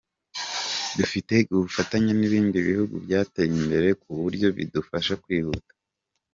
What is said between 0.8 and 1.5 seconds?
Dufite